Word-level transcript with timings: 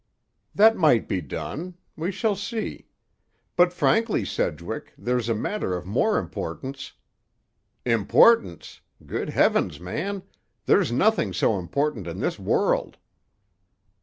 "That 0.55 0.75
might 0.75 1.07
be 1.07 1.21
done. 1.21 1.75
We 1.95 2.11
shall 2.11 2.35
see. 2.35 2.87
But 3.55 3.71
frankly, 3.71 4.25
Sedgwick, 4.25 4.93
there's 4.97 5.29
a 5.29 5.35
matter 5.35 5.77
of 5.77 5.85
more 5.85 6.17
importance—" 6.17 6.93
"Importance? 7.85 8.81
Good 9.05 9.29
heavens, 9.29 9.79
man! 9.79 10.23
There's 10.65 10.91
nothing 10.91 11.33
so 11.33 11.59
important 11.59 12.07
in 12.07 12.19
this 12.19 12.39
world!" 12.39 12.97